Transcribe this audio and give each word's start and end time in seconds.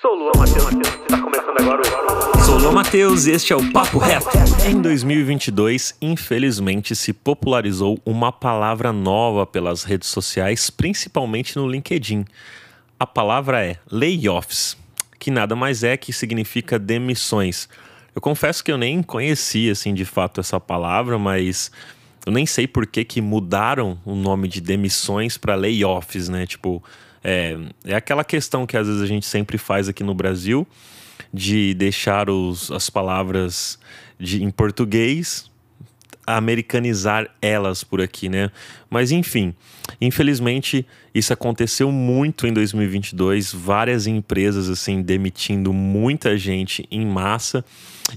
Sou 0.00 0.14
Lua 0.14 0.32
Matheus, 0.34 0.70
está 1.02 1.20
começando 1.20 1.60
agora 1.60 1.82
o... 1.82 2.38
Sou 2.40 2.72
Matheus 2.72 3.26
e 3.26 3.32
este 3.32 3.52
é 3.52 3.56
o 3.56 3.70
Papo 3.70 3.98
Reto. 3.98 4.30
Em 4.66 4.80
2022, 4.80 5.94
infelizmente, 6.00 6.96
se 6.96 7.12
popularizou 7.12 8.00
uma 8.06 8.32
palavra 8.32 8.94
nova 8.94 9.46
pelas 9.46 9.84
redes 9.84 10.08
sociais, 10.08 10.70
principalmente 10.70 11.54
no 11.56 11.68
LinkedIn. 11.68 12.24
A 12.98 13.06
palavra 13.06 13.62
é 13.62 13.76
layoffs, 13.92 14.74
que 15.18 15.30
nada 15.30 15.54
mais 15.54 15.84
é 15.84 15.98
que 15.98 16.14
significa 16.14 16.78
demissões. 16.78 17.68
Eu 18.14 18.22
confesso 18.22 18.64
que 18.64 18.72
eu 18.72 18.78
nem 18.78 19.02
conhecia, 19.02 19.72
assim, 19.72 19.92
de 19.92 20.06
fato 20.06 20.40
essa 20.40 20.58
palavra, 20.58 21.18
mas 21.18 21.70
eu 22.24 22.32
nem 22.32 22.46
sei 22.46 22.66
por 22.66 22.86
que, 22.86 23.04
que 23.04 23.20
mudaram 23.20 23.98
o 24.06 24.14
nome 24.14 24.48
de 24.48 24.62
demissões 24.62 25.36
para 25.36 25.54
layoffs, 25.54 26.30
né? 26.30 26.46
Tipo, 26.46 26.82
é, 27.22 27.56
é 27.84 27.94
aquela 27.94 28.24
questão 28.24 28.66
que 28.66 28.76
às 28.76 28.86
vezes 28.86 29.02
a 29.02 29.06
gente 29.06 29.26
sempre 29.26 29.58
faz 29.58 29.88
aqui 29.88 30.02
no 30.02 30.14
Brasil 30.14 30.66
de 31.32 31.74
deixar 31.74 32.30
os, 32.30 32.70
as 32.70 32.88
palavras 32.88 33.78
de, 34.18 34.42
em 34.42 34.50
português 34.50 35.49
americanizar 36.36 37.28
elas 37.40 37.82
por 37.84 38.00
aqui, 38.00 38.28
né? 38.28 38.50
Mas 38.88 39.12
enfim, 39.12 39.54
infelizmente 40.00 40.86
isso 41.14 41.32
aconteceu 41.32 41.90
muito 41.90 42.46
em 42.46 42.52
2022, 42.52 43.52
várias 43.52 44.06
empresas 44.06 44.68
assim 44.68 45.02
demitindo 45.02 45.72
muita 45.72 46.36
gente 46.36 46.86
em 46.90 47.04
massa, 47.06 47.64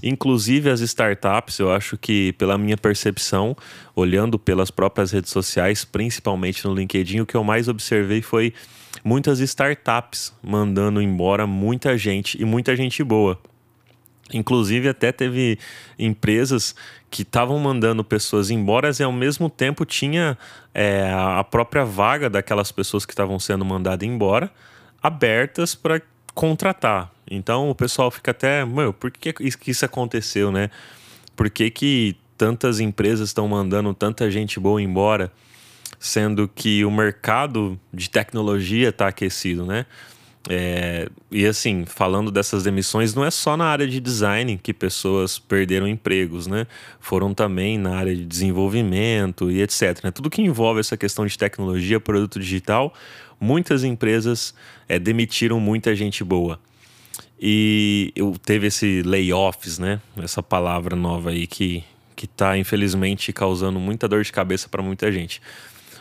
inclusive 0.02 0.70
as 0.70 0.80
startups, 0.80 1.58
eu 1.58 1.72
acho 1.72 1.96
que 1.96 2.32
pela 2.34 2.58
minha 2.58 2.76
percepção, 2.76 3.56
olhando 3.94 4.38
pelas 4.38 4.70
próprias 4.70 5.10
redes 5.10 5.30
sociais, 5.30 5.84
principalmente 5.84 6.64
no 6.64 6.74
LinkedIn, 6.74 7.20
o 7.20 7.26
que 7.26 7.36
eu 7.36 7.44
mais 7.44 7.68
observei 7.68 8.22
foi 8.22 8.52
muitas 9.04 9.40
startups 9.40 10.32
mandando 10.42 11.00
embora 11.00 11.46
muita 11.46 11.96
gente 11.98 12.40
e 12.40 12.44
muita 12.44 12.76
gente 12.76 13.02
boa. 13.02 13.40
Inclusive, 14.32 14.88
até 14.88 15.12
teve 15.12 15.58
empresas 15.98 16.74
que 17.10 17.22
estavam 17.22 17.58
mandando 17.58 18.02
pessoas 18.02 18.50
embora 18.50 18.90
e 18.98 19.02
ao 19.02 19.12
mesmo 19.12 19.50
tempo 19.50 19.84
tinha 19.84 20.36
é, 20.72 21.12
a 21.12 21.44
própria 21.44 21.84
vaga 21.84 22.30
daquelas 22.30 22.72
pessoas 22.72 23.04
que 23.04 23.12
estavam 23.12 23.38
sendo 23.38 23.64
mandadas 23.64 24.08
embora 24.08 24.50
abertas 25.02 25.74
para 25.74 26.00
contratar. 26.34 27.12
Então 27.30 27.70
o 27.70 27.74
pessoal 27.74 28.10
fica 28.10 28.30
até, 28.30 28.64
meu, 28.64 28.92
por 28.92 29.10
que, 29.10 29.34
isso 29.66 29.84
aconteceu, 29.84 30.50
né? 30.50 30.70
Por 31.36 31.50
que, 31.50 31.70
que 31.70 32.16
tantas 32.36 32.80
empresas 32.80 33.28
estão 33.28 33.46
mandando 33.46 33.92
tanta 33.94 34.30
gente 34.30 34.58
boa 34.58 34.80
embora, 34.80 35.30
sendo 35.98 36.48
que 36.48 36.84
o 36.84 36.90
mercado 36.90 37.78
de 37.92 38.10
tecnologia 38.10 38.88
está 38.88 39.08
aquecido, 39.08 39.64
né? 39.64 39.86
É, 40.48 41.08
e 41.30 41.46
assim, 41.46 41.84
falando 41.86 42.30
dessas 42.30 42.62
demissões, 42.62 43.14
não 43.14 43.24
é 43.24 43.30
só 43.30 43.56
na 43.56 43.64
área 43.64 43.86
de 43.86 43.98
design 43.98 44.58
que 44.62 44.74
pessoas 44.74 45.38
perderam 45.38 45.88
empregos, 45.88 46.46
né? 46.46 46.66
Foram 47.00 47.32
também 47.32 47.78
na 47.78 47.96
área 47.96 48.14
de 48.14 48.24
desenvolvimento 48.26 49.50
e 49.50 49.62
etc. 49.62 50.04
Né? 50.04 50.10
Tudo 50.10 50.28
que 50.28 50.42
envolve 50.42 50.80
essa 50.80 50.96
questão 50.96 51.24
de 51.26 51.38
tecnologia, 51.38 51.98
produto 51.98 52.38
digital, 52.38 52.92
muitas 53.40 53.84
empresas 53.84 54.54
é, 54.86 54.98
demitiram 54.98 55.58
muita 55.58 55.96
gente 55.96 56.22
boa. 56.22 56.60
E 57.40 58.12
eu 58.14 58.36
teve 58.44 58.66
esse 58.66 59.02
layoffs, 59.02 59.78
né? 59.78 60.00
Essa 60.22 60.42
palavra 60.42 60.94
nova 60.94 61.30
aí 61.30 61.46
que, 61.46 61.82
que 62.14 62.26
tá, 62.26 62.56
infelizmente, 62.58 63.32
causando 63.32 63.80
muita 63.80 64.06
dor 64.06 64.22
de 64.22 64.30
cabeça 64.30 64.68
para 64.68 64.82
muita 64.82 65.10
gente. 65.10 65.40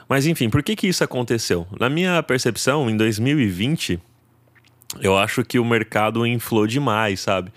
Mas 0.08 0.28
enfim, 0.28 0.50
por 0.50 0.62
que, 0.62 0.76
que 0.76 0.88
isso 0.88 1.02
aconteceu? 1.02 1.66
Na 1.80 1.90
minha 1.90 2.22
percepção, 2.22 2.90
em 2.90 2.98
2020 2.98 4.00
eu 5.02 5.18
acho 5.18 5.44
que 5.44 5.60
o 5.60 5.66
mercado 5.66 6.26
inflou 6.26 6.68
demais, 6.68 7.22
sabe? 7.22 7.52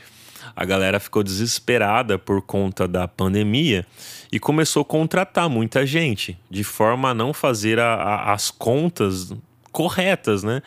A 0.54 0.64
galera 0.64 0.98
ficou 0.98 1.22
desesperada 1.22 2.18
por 2.18 2.40
conta 2.40 2.88
da 2.88 3.06
pandemia 3.06 3.86
e 4.32 4.38
começou 4.38 4.82
a 4.82 4.84
contratar 4.84 5.48
muita 5.48 5.84
gente, 5.84 6.38
de 6.50 6.64
forma 6.64 7.10
a 7.10 7.14
não 7.14 7.32
fazer 7.32 7.78
a, 7.78 7.94
a, 7.94 8.32
as 8.32 8.50
contas 8.50 9.32
corretas, 9.70 10.42
né? 10.42 10.62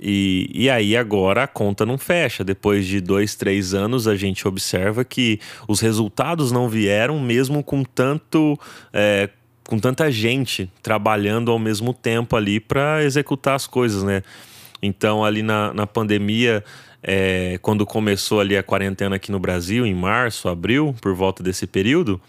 E, 0.00 0.48
e 0.54 0.70
aí 0.70 0.96
agora 0.96 1.42
a 1.42 1.46
conta 1.46 1.84
não 1.84 1.98
fecha. 1.98 2.42
Depois 2.42 2.86
de 2.86 3.00
dois, 3.00 3.34
três 3.34 3.74
anos, 3.74 4.08
a 4.08 4.16
gente 4.16 4.48
observa 4.48 5.04
que 5.04 5.38
os 5.68 5.80
resultados 5.80 6.50
não 6.50 6.68
vieram 6.68 7.20
mesmo 7.20 7.62
com 7.62 7.84
tanto. 7.84 8.58
É, 8.92 9.28
com 9.64 9.78
tanta 9.78 10.10
gente 10.10 10.68
trabalhando 10.82 11.52
ao 11.52 11.58
mesmo 11.58 11.94
tempo 11.94 12.34
ali 12.34 12.58
para 12.58 13.04
executar 13.04 13.54
as 13.54 13.68
coisas, 13.68 14.02
né? 14.02 14.22
Então, 14.82 15.24
ali 15.24 15.42
na, 15.42 15.72
na 15.74 15.86
pandemia, 15.86 16.64
é, 17.02 17.58
quando 17.62 17.86
começou 17.86 18.40
ali 18.40 18.56
a 18.56 18.62
quarentena 18.62 19.16
aqui 19.16 19.30
no 19.30 19.38
Brasil, 19.38 19.86
em 19.86 19.94
março, 19.94 20.48
abril, 20.48 20.94
por 21.00 21.14
volta 21.14 21.42
desse 21.42 21.66
período, 21.66 22.20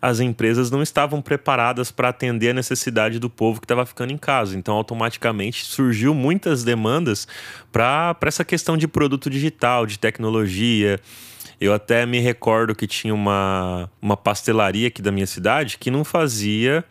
as 0.00 0.20
empresas 0.20 0.70
não 0.70 0.82
estavam 0.82 1.22
preparadas 1.22 1.90
para 1.90 2.08
atender 2.08 2.50
a 2.50 2.54
necessidade 2.54 3.18
do 3.18 3.30
povo 3.30 3.60
que 3.60 3.64
estava 3.64 3.86
ficando 3.86 4.12
em 4.12 4.18
casa. 4.18 4.56
Então, 4.56 4.74
automaticamente 4.74 5.64
surgiu 5.64 6.14
muitas 6.14 6.64
demandas 6.64 7.28
para 7.72 8.16
essa 8.22 8.44
questão 8.44 8.76
de 8.76 8.88
produto 8.88 9.30
digital, 9.30 9.86
de 9.86 9.98
tecnologia. 9.98 10.98
Eu 11.60 11.72
até 11.72 12.04
me 12.04 12.18
recordo 12.18 12.74
que 12.74 12.86
tinha 12.86 13.14
uma, 13.14 13.88
uma 14.02 14.16
pastelaria 14.16 14.88
aqui 14.88 15.00
da 15.00 15.12
minha 15.12 15.26
cidade 15.26 15.78
que 15.78 15.90
não 15.90 16.04
fazia, 16.04 16.84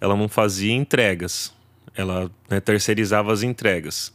ela 0.00 0.16
não 0.16 0.28
fazia 0.28 0.72
entregas. 0.72 1.52
Ela 1.96 2.30
né, 2.48 2.60
terceirizava 2.60 3.32
as 3.32 3.42
entregas. 3.42 4.12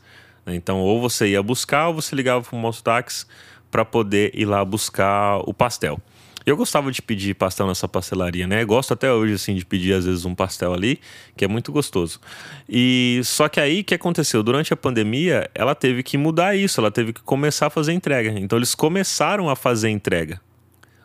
Né? 0.50 0.56
Então, 0.56 0.80
ou 0.80 1.00
você 1.00 1.28
ia 1.30 1.44
buscar 1.44 1.88
ou 1.88 1.94
você 1.94 2.16
ligava 2.16 2.44
para 2.44 2.56
o 2.56 2.60
mototáxi 2.60 3.26
para 3.70 3.86
poder 3.86 4.32
ir 4.34 4.46
lá 4.46 4.66
buscar 4.66 5.38
o 5.48 5.54
pastel. 5.54 6.00
Eu 6.46 6.58
gostava 6.58 6.92
de 6.92 7.02
pedir 7.02 7.36
pastel 7.36 7.68
nessa 7.68 7.88
pastelaria, 7.88 8.48
né? 8.48 8.66
Gosto 8.66 8.94
até 8.94 9.12
hoje, 9.12 9.34
assim, 9.34 9.54
de 9.54 9.64
pedir 9.64 9.94
às 9.94 10.06
vezes 10.06 10.26
um 10.26 10.34
pastel 10.34 10.74
ali, 10.74 11.00
que 11.38 11.46
é 11.46 11.48
muito 11.48 11.72
gostoso. 11.72 12.20
E 12.68 13.22
só 13.24 13.48
que 13.48 13.60
aí, 13.60 13.82
o 13.82 13.84
que 13.84 13.94
aconteceu? 13.94 14.42
Durante 14.42 14.74
a 14.74 14.78
pandemia, 14.78 15.48
ela 15.54 15.76
teve 15.76 16.02
que 16.02 16.18
mudar 16.18 16.56
isso, 16.56 16.80
ela 16.81 16.90
teve 16.90 17.14
que 17.14 17.22
começar 17.22 17.68
a 17.68 17.70
fazer 17.70 17.94
entrega. 17.94 18.31
Então, 18.40 18.58
eles 18.58 18.74
começaram 18.74 19.48
a 19.48 19.56
fazer 19.56 19.90
entrega. 19.90 20.42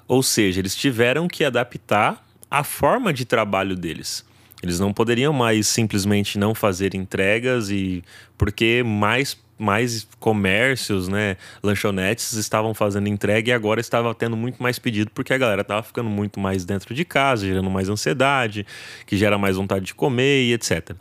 Ou 0.09 0.23
seja, 0.23 0.61
eles 0.61 0.75
tiveram 0.75 1.29
que 1.29 1.45
adaptar 1.45 2.25
a 2.51 2.65
forma 2.65 3.13
de 3.13 3.27
trabalho 3.27 3.77
deles. 3.77 4.25
Eles 4.65 4.81
não 4.81 4.95
poderiam 4.95 5.31
mais 5.31 5.69
simplesmente 5.69 6.39
não 6.39 6.55
fazer 6.55 6.95
entregas 6.95 7.69
e 7.69 8.03
porque 8.39 8.83
mais 8.83 9.39
mais 9.57 10.09
comércios, 10.19 11.07
né, 11.07 11.37
lanchonetes 11.63 12.33
estavam 12.33 12.75
fazendo 12.75 13.07
entrega 13.07 13.51
e 13.51 13.53
agora 13.53 13.81
estava 13.81 14.13
tendo 14.13 14.37
muito 14.37 14.61
mais 14.61 14.79
pedido 14.79 15.11
porque 15.15 15.33
a 15.33 15.39
galera 15.39 15.61
estava 15.61 15.83
ficando 15.83 16.09
muito 16.09 16.41
mais 16.41 16.65
dentro 16.65 16.95
de 16.95 17.05
casa, 17.05 17.47
gerando 17.47 17.71
mais 17.71 17.89
ansiedade, 17.91 18.67
que 19.07 19.19
gera 19.19 19.39
mais 19.39 19.57
vontade 19.57 19.85
de 19.85 19.95
comer 19.95 20.45
e 20.45 20.55
etc. 20.55 20.97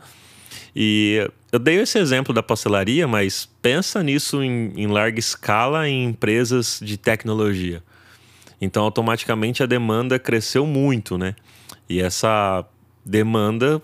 E 0.76 1.26
eu 1.50 1.58
dei 1.58 1.80
esse 1.80 1.98
exemplo 1.98 2.34
da 2.34 2.42
pastelaria, 2.42 3.08
mas 3.08 3.48
pensa 3.62 4.02
nisso 4.02 4.42
em, 4.42 4.72
em 4.76 4.86
larga 4.86 5.18
escala 5.18 5.88
em 5.88 6.04
empresas 6.04 6.80
de 6.82 6.98
tecnologia. 6.98 7.82
Então, 8.60 8.84
automaticamente 8.84 9.62
a 9.62 9.66
demanda 9.66 10.18
cresceu 10.18 10.66
muito, 10.66 11.16
né? 11.16 11.34
E 11.88 12.00
essa 12.00 12.64
demanda 13.04 13.82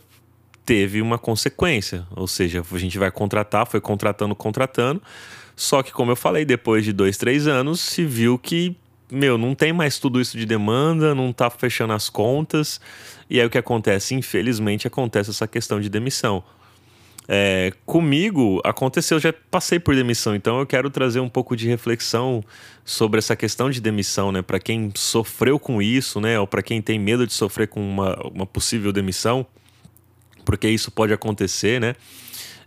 teve 0.64 1.02
uma 1.02 1.18
consequência, 1.18 2.06
ou 2.14 2.26
seja, 2.26 2.62
a 2.70 2.78
gente 2.78 2.98
vai 2.98 3.10
contratar, 3.10 3.66
foi 3.66 3.80
contratando, 3.80 4.34
contratando, 4.34 5.02
só 5.56 5.82
que 5.82 5.92
como 5.92 6.12
eu 6.12 6.16
falei, 6.16 6.44
depois 6.44 6.84
de 6.84 6.92
dois, 6.92 7.16
três 7.16 7.46
anos, 7.46 7.80
se 7.80 8.04
viu 8.04 8.38
que 8.38 8.76
meu, 9.10 9.36
não 9.36 9.54
tem 9.54 9.72
mais 9.72 9.98
tudo 9.98 10.20
isso 10.20 10.38
de 10.38 10.46
demanda, 10.46 11.14
não 11.14 11.32
tá 11.32 11.50
fechando 11.50 11.92
as 11.92 12.08
contas. 12.08 12.80
E 13.28 13.40
aí 13.40 13.46
o 13.46 13.50
que 13.50 13.58
acontece? 13.58 14.14
Infelizmente 14.14 14.86
acontece 14.86 15.30
essa 15.30 15.48
questão 15.48 15.80
de 15.80 15.88
demissão. 15.88 16.44
É, 17.32 17.72
comigo 17.86 18.60
aconteceu, 18.64 19.20
já 19.20 19.32
passei 19.32 19.78
por 19.78 19.94
demissão, 19.94 20.34
então 20.34 20.58
eu 20.58 20.66
quero 20.66 20.90
trazer 20.90 21.20
um 21.20 21.28
pouco 21.28 21.54
de 21.54 21.68
reflexão 21.68 22.42
sobre 22.84 23.18
essa 23.18 23.36
questão 23.36 23.70
de 23.70 23.80
demissão, 23.80 24.32
né? 24.32 24.42
Para 24.42 24.58
quem 24.58 24.90
sofreu 24.96 25.56
com 25.56 25.80
isso, 25.80 26.20
né? 26.20 26.40
Ou 26.40 26.46
para 26.48 26.60
quem 26.60 26.82
tem 26.82 26.98
medo 26.98 27.24
de 27.24 27.32
sofrer 27.32 27.68
com 27.68 27.88
uma, 27.88 28.16
uma 28.34 28.44
possível 28.44 28.92
demissão, 28.92 29.46
porque 30.44 30.68
isso 30.68 30.90
pode 30.90 31.12
acontecer, 31.12 31.80
né? 31.80 31.94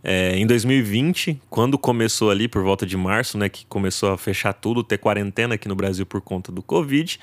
É, 0.02 0.38
em 0.38 0.48
2020, 0.48 1.42
quando 1.50 1.78
começou 1.78 2.32
ali 2.32 2.48
por 2.48 2.64
volta 2.64 2.86
de 2.86 2.96
março, 2.96 3.38
né, 3.38 3.50
que 3.50 3.66
começou 3.66 4.14
a 4.14 4.18
fechar 4.18 4.54
tudo, 4.54 4.82
ter 4.82 4.98
quarentena 4.98 5.56
aqui 5.56 5.68
no 5.68 5.76
Brasil 5.76 6.06
por 6.06 6.22
conta 6.22 6.54
do 6.54 6.62
Covid, 6.62 7.20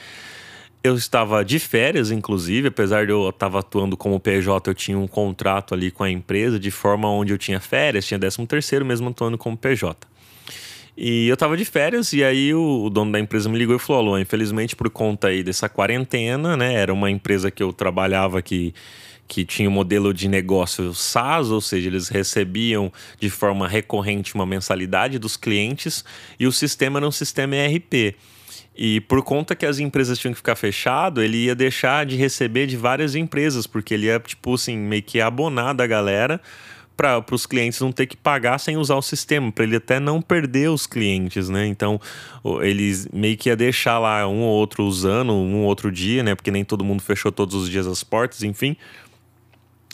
eu 0.82 0.94
estava 0.94 1.44
de 1.44 1.58
férias, 1.58 2.10
inclusive, 2.10 2.68
apesar 2.68 3.04
de 3.04 3.12
eu 3.12 3.28
estar 3.28 3.54
atuando 3.54 3.96
como 3.96 4.18
PJ, 4.18 4.70
eu 4.70 4.74
tinha 4.74 4.98
um 4.98 5.06
contrato 5.06 5.74
ali 5.74 5.90
com 5.90 6.02
a 6.02 6.10
empresa, 6.10 6.58
de 6.58 6.70
forma 6.70 7.08
onde 7.10 7.32
eu 7.32 7.38
tinha 7.38 7.60
férias, 7.60 8.06
tinha 8.06 8.18
13 8.18 8.46
terceiro, 8.46 8.84
mesmo 8.84 9.10
atuando 9.10 9.36
como 9.36 9.56
PJ. 9.56 10.08
E 10.96 11.28
eu 11.28 11.34
estava 11.34 11.56
de 11.56 11.64
férias, 11.64 12.12
e 12.12 12.24
aí 12.24 12.52
o, 12.54 12.84
o, 12.84 12.90
dono 12.90 13.12
da 13.12 13.20
empresa 13.20 13.48
me 13.48 13.58
ligou 13.58 13.76
e 13.76 13.78
falou: 13.78 14.02
Alô, 14.02 14.18
infelizmente, 14.18 14.74
por 14.74 14.90
conta 14.90 15.28
aí 15.28 15.42
dessa 15.42 15.68
quarentena, 15.68 16.56
né? 16.56 16.74
Era 16.74 16.92
uma 16.92 17.10
empresa 17.10 17.50
que 17.50 17.62
eu 17.62 17.72
trabalhava 17.72 18.42
que, 18.42 18.74
que 19.28 19.44
tinha 19.44 19.68
um 19.68 19.72
modelo 19.72 20.12
de 20.12 20.28
negócio 20.28 20.92
SaaS, 20.92 21.50
ou 21.50 21.60
seja, 21.60 21.88
eles 21.88 22.08
recebiam 22.08 22.92
de 23.18 23.30
forma 23.30 23.68
recorrente 23.68 24.34
uma 24.34 24.44
mensalidade 24.44 25.18
dos 25.18 25.36
clientes 25.36 26.04
e 26.38 26.46
o 26.46 26.52
sistema 26.52 26.98
era 26.98 27.06
um 27.06 27.12
sistema 27.12 27.54
ERP. 27.56 28.16
E 28.82 28.98
por 28.98 29.22
conta 29.22 29.54
que 29.54 29.66
as 29.66 29.78
empresas 29.78 30.18
tinham 30.18 30.32
que 30.32 30.38
ficar 30.38 30.56
fechado, 30.56 31.22
ele 31.22 31.36
ia 31.36 31.54
deixar 31.54 32.06
de 32.06 32.16
receber 32.16 32.66
de 32.66 32.78
várias 32.78 33.14
empresas, 33.14 33.66
porque 33.66 33.92
ele 33.92 34.06
ia, 34.06 34.18
tipo 34.18 34.54
assim, 34.54 34.74
meio 34.74 35.02
que 35.02 35.20
abonar 35.20 35.74
da 35.74 35.86
galera 35.86 36.40
para 36.96 37.22
os 37.30 37.44
clientes 37.44 37.78
não 37.78 37.92
ter 37.92 38.06
que 38.06 38.16
pagar 38.16 38.56
sem 38.56 38.78
usar 38.78 38.94
o 38.94 39.02
sistema, 39.02 39.52
para 39.52 39.64
ele 39.64 39.76
até 39.76 40.00
não 40.00 40.22
perder 40.22 40.70
os 40.70 40.86
clientes, 40.86 41.50
né? 41.50 41.66
Então, 41.66 42.00
eles 42.62 43.06
meio 43.12 43.36
que 43.36 43.50
ia 43.50 43.56
deixar 43.56 43.98
lá 43.98 44.26
um 44.26 44.40
ou 44.40 44.56
outro 44.56 44.82
usando, 44.84 45.34
um 45.34 45.58
ou 45.58 45.66
outro 45.66 45.92
dia, 45.92 46.22
né? 46.22 46.34
Porque 46.34 46.50
nem 46.50 46.64
todo 46.64 46.82
mundo 46.82 47.02
fechou 47.02 47.30
todos 47.30 47.54
os 47.54 47.68
dias 47.68 47.86
as 47.86 48.02
portas, 48.02 48.42
enfim. 48.42 48.74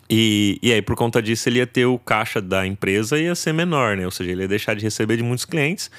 E, 0.09 0.61
e 0.63 0.73
aí, 0.73 0.81
por 0.81 0.95
conta 0.95 1.21
disso, 1.21 1.49
ele 1.49 1.59
ia 1.59 1.67
ter 1.67 1.87
o 1.87 1.99
caixa 1.99 2.41
da 2.41 2.65
empresa 2.65 3.19
ia 3.19 3.35
ser 3.35 3.53
menor, 3.53 3.97
né? 3.97 4.05
Ou 4.05 4.13
seja, 4.13 4.31
ele 4.31 4.43
ia 4.43 4.49
deixar 4.49 4.75
de 4.75 4.85
receber 4.85 5.17
de 5.17 5.25
muitos 5.25 5.45
clientes. 5.45 5.91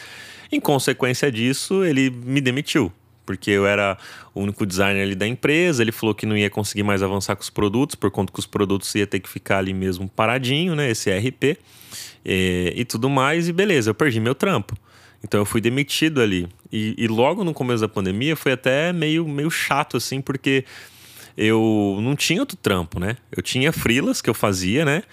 Em 0.51 0.59
consequência 0.59 1.31
disso, 1.31 1.83
ele 1.83 2.09
me 2.09 2.41
demitiu 2.41 2.91
porque 3.27 3.51
eu 3.51 3.67
era 3.67 3.97
o 4.33 4.39
único 4.39 4.65
designer 4.65 5.03
ali 5.03 5.13
da 5.13 5.27
empresa. 5.27 5.83
Ele 5.83 5.91
falou 5.91 6.15
que 6.15 6.25
não 6.25 6.35
ia 6.35 6.49
conseguir 6.49 6.83
mais 6.83 7.03
avançar 7.03 7.35
com 7.35 7.41
os 7.41 7.49
produtos, 7.49 7.93
por 7.93 8.09
conta 8.09 8.31
que 8.31 8.39
os 8.39 8.45
produtos 8.45 8.95
ia 8.95 9.05
ter 9.05 9.19
que 9.19 9.27
ficar 9.27 9.57
ali 9.57 9.73
mesmo 9.73 10.07
paradinho, 10.07 10.73
né? 10.73 10.89
Esse 10.89 11.11
RP 11.11 11.59
e, 12.25 12.73
e 12.73 12.85
tudo 12.85 13.09
mais. 13.09 13.49
E 13.49 13.53
beleza, 13.53 13.89
eu 13.89 13.93
perdi 13.93 14.21
meu 14.21 14.33
trampo. 14.33 14.75
Então 15.21 15.41
eu 15.41 15.45
fui 15.45 15.59
demitido 15.59 16.21
ali. 16.21 16.47
E, 16.71 16.95
e, 16.97 17.07
logo 17.07 17.43
no 17.43 17.53
começo 17.53 17.81
da 17.81 17.89
pandemia 17.89 18.35
foi 18.35 18.53
até 18.53 18.93
meio, 18.93 19.27
meio 19.27 19.51
chato, 19.51 19.97
assim, 19.97 20.21
porque 20.21 20.63
eu 21.37 21.99
não 22.01 22.15
tinha 22.15 22.39
outro 22.39 22.55
trampo, 22.55 22.97
né? 22.97 23.17
Eu 23.35 23.43
tinha 23.43 23.73
frilas 23.73 24.21
que 24.21 24.29
eu 24.29 24.33
fazia, 24.33 24.85
né? 24.85 25.03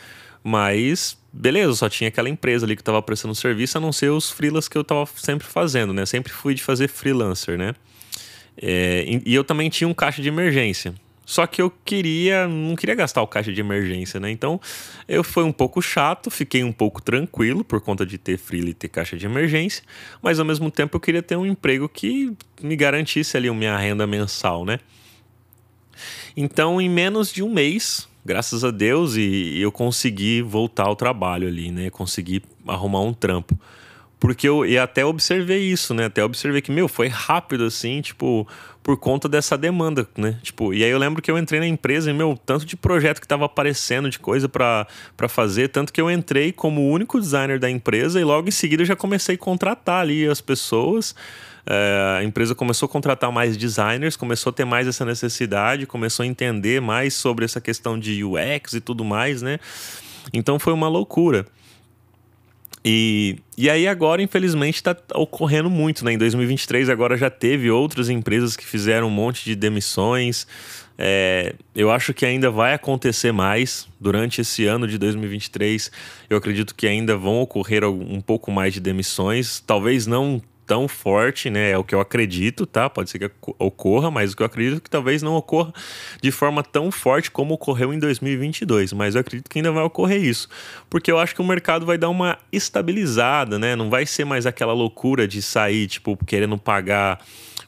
Mas 0.43 1.19
beleza, 1.35 1.75
só 1.75 1.89
tinha 1.89 2.09
aquela 2.09 2.29
empresa 2.29 2.65
ali 2.65 2.77
que 2.77 2.83
estava 2.83 3.03
prestando 3.03 3.35
serviço, 3.35 3.77
a 3.77 3.81
não 3.81 3.93
ser 3.93 4.11
os 4.11 4.31
frilas 4.31 4.69
que 4.69 4.79
eu 4.79 4.83
estava 4.83 5.05
sempre 5.17 5.47
fazendo, 5.47 5.93
né? 5.93 6.07
Sempre 6.07 6.33
fui 6.33 6.55
de 6.55 6.63
fazer 6.63 6.89
freelancer, 6.89 7.59
né? 7.59 7.75
É, 8.57 9.05
e 9.27 9.35
eu 9.35 9.43
também 9.43 9.69
tinha 9.69 9.89
um 9.89 9.95
caixa 9.95 10.23
de 10.23 10.29
emergência. 10.29 10.95
Só 11.27 11.47
que 11.47 11.61
eu 11.61 11.73
queria, 11.85 12.47
não 12.47 12.77
queria 12.77 12.95
gastar 12.95 13.23
o 13.23 13.27
caixa 13.27 13.53
de 13.53 13.61
emergência, 13.61 14.21
né? 14.21 14.31
Então, 14.31 14.61
eu 15.09 15.25
fui 15.25 15.43
um 15.43 15.53
pouco 15.53 15.81
chato, 15.81 16.31
fiquei 16.31 16.63
um 16.63 16.73
pouco 16.73 17.03
tranquilo 17.03 17.65
por 17.65 17.81
conta 17.81 18.05
de 18.05 18.19
ter 18.19 18.39
freela 18.39 18.69
e 18.69 18.75
ter 18.75 18.89
caixa 18.89 19.17
de 19.17 19.25
emergência, 19.27 19.83
mas 20.23 20.39
ao 20.39 20.45
mesmo 20.45 20.71
tempo 20.71 20.97
eu 20.97 21.01
queria 21.01 21.23
ter 21.23 21.37
um 21.37 21.47
emprego 21.47 21.89
que 21.89 22.33
me 22.63 22.77
garantisse 22.77 23.37
ali 23.37 23.49
a 23.49 23.55
minha 23.55 23.77
renda 23.77 24.07
mensal, 24.07 24.65
né? 24.65 24.79
Então, 26.37 26.81
em 26.81 26.91
menos 26.91 27.33
de 27.33 27.43
um 27.43 27.53
mês, 27.53 28.07
graças 28.25 28.65
a 28.65 28.71
Deus, 28.71 29.17
e 29.17 29.59
eu 29.59 29.71
consegui 29.71 30.43
voltar 30.43 30.85
ao 30.85 30.97
trabalho 30.97 31.47
ali, 31.47 31.71
né? 31.71 31.91
Consegui 31.91 32.43
arrumar 32.67 33.01
um 33.01 33.13
trampo. 33.13 33.59
Porque 34.25 34.49
eu 34.49 34.65
e 34.65 34.79
até 34.79 35.05
observei 35.05 35.65
isso, 35.65 35.93
né? 35.93 36.07
Até 36.07 36.25
observei 36.25 36.63
que, 36.63 36.73
meu, 36.73 36.89
foi 36.89 37.09
rápido 37.09 37.65
assim, 37.65 38.01
tipo, 38.01 38.49
por 38.83 38.97
conta 38.97 39.29
dessa 39.29 39.55
demanda, 39.55 40.09
né? 40.17 40.39
Tipo, 40.43 40.73
e 40.73 40.83
aí 40.83 40.89
eu 40.89 40.97
lembro 40.97 41.21
que 41.21 41.31
eu 41.31 41.37
entrei 41.37 41.61
na 41.61 41.67
empresa 41.67 42.11
e, 42.11 42.15
meu, 42.15 42.35
tanto 42.47 42.65
de 42.65 42.75
projeto 42.75 43.21
que 43.21 43.29
tava 43.29 43.45
aparecendo, 43.45 44.09
de 44.09 44.19
coisa 44.19 44.49
para 44.49 44.89
fazer, 45.29 45.69
tanto 45.69 45.93
que 45.93 46.01
eu 46.01 46.11
entrei 46.11 46.53
como 46.53 46.81
o 46.81 46.91
único 46.91 47.21
designer 47.21 47.59
da 47.59 47.69
empresa 47.69 48.19
e 48.19 48.25
logo 48.25 48.49
em 48.49 48.51
seguida 48.51 48.81
eu 48.81 48.87
já 48.87 48.97
comecei 48.97 49.35
a 49.35 49.39
contratar 49.39 50.01
ali 50.01 50.27
as 50.27 50.41
pessoas. 50.41 51.15
É, 51.67 52.21
a 52.21 52.25
empresa 52.25 52.55
começou 52.55 52.87
a 52.87 52.89
contratar 52.89 53.31
mais 53.31 53.59
designers, 53.59 54.17
começou 54.17 54.49
a 54.49 54.55
ter 54.55 54.65
mais 54.65 54.89
essa 54.89 55.05
necessidade, 55.05 55.85
começou 55.85 56.23
a 56.23 56.27
entender 56.27 56.81
mais 56.81 57.13
sobre 57.13 57.45
essa 57.45 57.61
questão 57.61 57.99
de 57.99 58.25
UX 58.25 58.73
e 58.73 58.81
tudo 58.81 59.05
mais, 59.05 59.43
né? 59.43 59.61
Então 60.33 60.59
foi 60.59 60.73
uma 60.73 60.89
loucura. 60.89 61.45
E, 62.85 63.39
e 63.57 63.71
aí 63.71 63.89
agora, 63.89 64.21
infelizmente, 64.21 64.77
está 64.77 64.95
ocorrendo 65.15 65.71
muito, 65.71 66.05
né? 66.05 66.13
Em 66.13 66.19
2023 66.19 66.91
agora 66.91 67.17
já 67.17 67.31
teve 67.31 67.71
outras 67.71 68.11
empresas 68.11 68.57
que 68.57 68.67
fizeram 68.67 69.07
um 69.07 69.11
monte 69.11 69.43
de 69.45 69.57
demissões. 69.57 70.47
É, 70.99 71.55
eu 71.75 71.91
acho 71.91 72.13
que 72.13 72.27
ainda 72.27 72.51
vai 72.51 72.75
acontecer 72.75 73.33
mais 73.33 73.89
durante 73.99 74.43
esse 74.43 74.67
ano 74.67 74.87
de 74.87 74.99
2023. 74.99 75.91
Eu 76.29 76.37
acredito 76.37 76.75
que 76.75 76.87
ainda 76.87 77.17
vão 77.17 77.41
ocorrer 77.41 77.85
um 77.89 78.21
pouco 78.21 78.51
mais 78.53 78.75
de 78.75 78.81
demissões, 78.81 79.61
talvez 79.61 80.07
não 80.07 80.43
tão 80.67 80.89
forte, 80.89 81.51
né? 81.51 81.71
É 81.71 81.79
o 81.79 81.85
que 81.85 81.95
eu 81.95 82.01
acredito, 82.01 82.67
tá? 82.67 82.89
Pode 82.89 83.11
ser 83.11 83.19
que 83.19 83.31
ocorra, 83.59 84.11
mas 84.11 84.33
o 84.33 84.37
que 84.37 84.43
eu 84.43 84.47
acredito 84.47 84.79
é 84.79 84.81
que 84.81 84.91
talvez 84.91 85.23
não 85.23 85.35
ocorra 85.35 85.73
de 86.21 86.31
forma 86.31 86.63
tão 86.63 86.91
forte 86.91 87.31
como 87.31 87.55
ocorreu 87.55 87.93
em 87.93 87.99
2022. 87.99 88.93
Mas 88.93 89.15
eu 89.15 89.21
acredito 89.21 89.49
que 89.49 89.59
ainda 89.59 89.73
vai 89.73 89.85
ocorrer 89.85 90.23
isso, 90.23 90.49
porque 90.89 91.11
eu 91.11 91.19
acho 91.19 91.35
que 91.35 91.41
o 91.41 91.45
mercado 91.45 91.87
vai 91.87 91.99
dar 91.99 92.09
uma 92.09 92.39
estabilizada, 92.53 93.59
né? 93.59 93.77
Não 93.77 93.91
vai 93.91 94.07
ser 94.07 94.25
mais 94.25 94.47
aquela 94.47 94.73
loucura 94.73 95.29
de 95.29 95.43
sair, 95.43 95.87
tipo, 95.87 96.19
querendo 96.25 96.57
pagar 96.59 97.21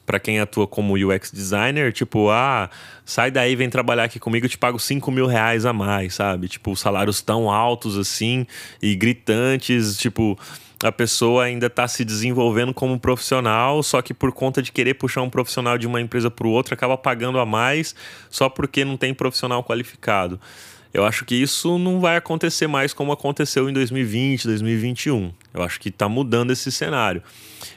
para 0.07 0.21
quem 0.21 0.39
atua 0.39 0.65
como 0.65 0.93
UX 0.93 1.29
designer, 1.29 1.91
tipo, 1.91 2.29
ah, 2.29 2.69
sai 3.03 3.29
daí, 3.29 3.57
vem 3.57 3.69
trabalhar 3.69 4.05
aqui 4.05 4.19
comigo, 4.19 4.45
eu 4.45 4.49
te 4.49 4.57
pago 4.57 4.79
5 4.79 5.11
mil 5.11 5.27
reais 5.27 5.65
a 5.65 5.73
mais, 5.73 6.15
sabe? 6.15 6.47
Tipo, 6.47 6.77
salários 6.77 7.21
tão 7.21 7.51
altos 7.51 7.97
assim 7.97 8.47
e 8.81 8.95
gritantes, 8.95 9.97
tipo 9.97 10.39
a 10.83 10.91
pessoa 10.91 11.45
ainda 11.45 11.67
está 11.67 11.87
se 11.87 12.05
desenvolvendo 12.05 12.73
como 12.73 12.99
profissional, 12.99 13.81
só 13.81 14.01
que 14.01 14.13
por 14.13 14.31
conta 14.31 14.61
de 14.61 14.71
querer 14.71 14.93
puxar 14.93 15.23
um 15.23 15.29
profissional 15.29 15.77
de 15.77 15.87
uma 15.87 15.99
empresa 15.99 16.29
para 16.29 16.45
o 16.45 16.51
outro, 16.51 16.73
acaba 16.73 16.97
pagando 16.97 17.39
a 17.39 17.45
mais 17.45 17.95
só 18.29 18.47
porque 18.47 18.85
não 18.85 18.95
tem 18.95 19.13
profissional 19.13 19.63
qualificado. 19.63 20.39
Eu 20.93 21.05
acho 21.05 21.25
que 21.25 21.35
isso 21.35 21.77
não 21.77 21.99
vai 21.99 22.15
acontecer 22.15 22.65
mais 22.65 22.93
como 22.93 23.11
aconteceu 23.11 23.69
em 23.69 23.73
2020, 23.73 24.45
2021. 24.47 25.31
Eu 25.53 25.61
acho 25.61 25.79
que 25.79 25.89
está 25.89 26.07
mudando 26.07 26.51
esse 26.51 26.71
cenário. 26.71 27.21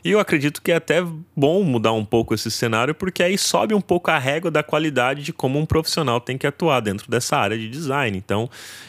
E 0.05 0.11
eu 0.11 0.21
acredito 0.21 0.63
que 0.63 0.71
é 0.71 0.77
até 0.77 1.05
bom 1.37 1.63
mudar 1.63 1.93
um 1.93 2.05
pouco 2.05 2.35
esse 2.35 2.51
cenário, 2.51 2.95
porque 2.95 3.23
aí 3.23 3.37
sobe 3.37 3.75
um 3.75 3.81
pouco 3.81 4.11
a 4.11 4.19
régua 4.19 4.51
da 4.51 4.63
qualidade 4.63 5.23
de 5.23 5.33
como 5.33 5.59
um 5.59 5.67
profissional 5.67 6.21
tem 6.21 6.39
que 6.39 6.47
atuar 6.47 6.81
dentro 6.81 7.11
dessa 7.11 7.37
área 7.37 7.59
de 7.59 7.69
design. 7.69 8.17
Então, 8.17 8.49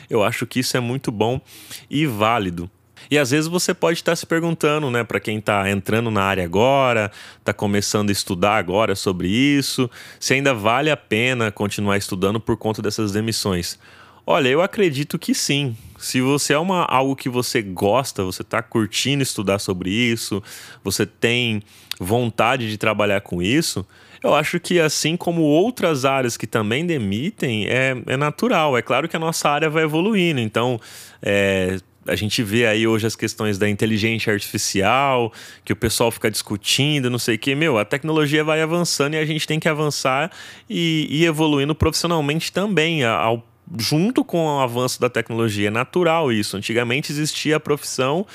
eu 0.10 0.24
acho 0.24 0.46
que 0.46 0.60
isso 0.60 0.78
é 0.78 0.80
muito 0.80 1.12
bom 1.12 1.42
e 1.90 2.06
válido. 2.06 2.69
E 3.09 3.18
às 3.18 3.31
vezes 3.31 3.48
você 3.48 3.74
pode 3.74 4.00
estar 4.00 4.15
se 4.15 4.25
perguntando, 4.25 4.89
né, 4.89 5.03
para 5.03 5.19
quem 5.19 5.38
está 5.38 5.69
entrando 5.69 6.12
na 6.12 6.24
área 6.24 6.44
agora, 6.44 7.12
está 7.39 7.53
começando 7.53 8.09
a 8.09 8.12
estudar 8.12 8.57
agora 8.57 8.95
sobre 8.95 9.27
isso, 9.27 9.89
se 10.19 10.33
ainda 10.33 10.53
vale 10.53 10.89
a 10.89 10.98
pena 10.98 11.51
continuar 11.51 11.98
estudando 11.98 12.39
por 12.39 12.57
conta 12.57 12.81
dessas 12.81 13.12
demissões. 13.12 13.80
Olha, 14.25 14.48
eu 14.50 14.62
acredito 14.62 15.18
que 15.18 15.33
sim. 15.33 15.75
Se 15.98 16.21
você 16.21 16.53
é 16.53 16.57
uma, 16.59 16.86
algo 16.86 17.15
que 17.15 17.30
você 17.30 17.62
gosta, 17.62 18.24
você 18.24 18.42
está 18.44 18.62
curtindo 18.62 19.24
estudar 19.24 19.59
sobre 19.59 19.89
isso, 19.89 20.42
você 20.83 21.06
tem 21.06 21.62
vontade 22.00 22.69
de 22.69 22.77
trabalhar 22.77 23.21
com 23.21 23.42
isso, 23.42 23.85
eu 24.23 24.35
acho 24.35 24.59
que 24.59 24.80
assim 24.80 25.18
como 25.18 25.42
outras 25.42 26.06
áreas 26.06 26.37
que 26.37 26.45
também 26.45 26.85
demitem, 26.85 27.66
é, 27.66 27.95
é 28.06 28.18
natural. 28.18 28.78
É 28.78 28.81
claro 28.81 29.09
que 29.09 29.16
a 29.16 29.19
nossa 29.19 29.49
área 29.49 29.69
vai 29.69 29.83
evoluindo. 29.83 30.40
Então, 30.40 30.80
é, 31.21 31.80
a 32.08 32.16
gente 32.16 32.42
vê 32.42 32.66
aí 32.66 32.88
hoje 32.88 33.06
as 33.06 33.16
questões 33.16 33.58
da 33.58 33.70
inteligência 33.70 34.34
artificial, 34.34 35.31
que 35.64 35.72
o 35.72 35.76
pessoal 35.76 36.10
fica 36.10 36.31
discutindo, 36.31 37.10
não 37.10 37.20
sei 37.20 37.36
o 37.36 37.40
que. 37.40 37.54
Meu, 37.54 37.78
a 37.78 37.86
tecnologia 37.86 38.44
vai 38.44 38.62
avançando 38.62 39.14
e 39.14 39.18
a 39.18 39.26
gente 39.26 39.46
tem 39.46 39.60
que 39.60 39.70
avançar 39.70 40.31
e, 40.70 41.08
e 41.10 41.26
evoluindo 41.26 41.76
profissionalmente 41.76 42.52
também, 42.52 43.04
ao, 43.04 43.46
junto 43.78 44.24
com 44.24 44.46
o 44.46 44.60
avanço 44.60 45.00
da 45.00 45.10
tecnologia. 45.10 45.68
É 45.68 45.72
natural 45.72 46.31
isso. 46.31 46.58
Antigamente 46.58 47.12
existia 47.12 47.58
a 47.58 47.60
profissão 47.60 48.26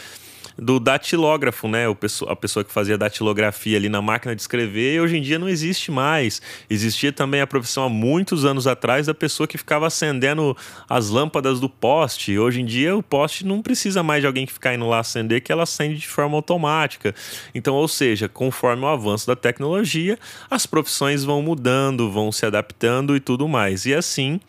do 0.58 0.80
datilógrafo, 0.80 1.68
né? 1.68 1.88
O 1.88 1.94
pessoa, 1.94 2.32
a 2.32 2.36
pessoa 2.36 2.64
que 2.64 2.72
fazia 2.72 2.96
datilografia 2.96 3.76
ali 3.76 3.88
na 3.88 4.00
máquina 4.00 4.34
de 4.34 4.40
escrever, 4.40 5.00
hoje 5.00 5.16
em 5.18 5.22
dia 5.22 5.38
não 5.38 5.48
existe 5.48 5.90
mais. 5.90 6.40
Existia 6.68 7.12
também 7.12 7.40
a 7.40 7.46
profissão 7.46 7.84
há 7.84 7.88
muitos 7.88 8.44
anos 8.44 8.66
atrás 8.66 9.06
da 9.06 9.14
pessoa 9.14 9.46
que 9.46 9.58
ficava 9.58 9.86
acendendo 9.86 10.56
as 10.88 11.10
lâmpadas 11.10 11.60
do 11.60 11.68
poste. 11.68 12.38
Hoje 12.38 12.60
em 12.60 12.64
dia 12.64 12.96
o 12.96 13.02
poste 13.02 13.44
não 13.44 13.60
precisa 13.60 14.02
mais 14.02 14.22
de 14.22 14.26
alguém 14.26 14.46
que 14.46 14.52
ficar 14.52 14.74
indo 14.74 14.88
lá 14.88 15.00
acender, 15.00 15.42
que 15.42 15.52
ela 15.52 15.64
acende 15.64 15.96
de 15.98 16.08
forma 16.08 16.36
automática. 16.36 17.14
Então, 17.54 17.74
ou 17.74 17.88
seja, 17.88 18.28
conforme 18.28 18.82
o 18.82 18.88
avanço 18.88 19.26
da 19.26 19.36
tecnologia, 19.36 20.18
as 20.50 20.66
profissões 20.66 21.24
vão 21.24 21.42
mudando, 21.42 22.10
vão 22.10 22.32
se 22.32 22.46
adaptando 22.46 23.14
e 23.14 23.20
tudo 23.20 23.46
mais. 23.46 23.84
E 23.84 23.94
assim 23.94 24.40